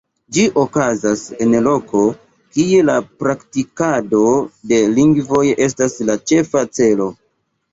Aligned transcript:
Ĝi 0.35 0.43
okazas 0.59 1.25
en 1.45 1.51
loko, 1.67 2.01
kie 2.57 2.79
la 2.87 2.95
praktikado 3.25 4.23
de 4.73 4.81
lingvoj 4.97 5.45
estas 5.67 5.99
la 6.11 6.17
ĉefa 6.33 6.67
celo. 6.81 7.09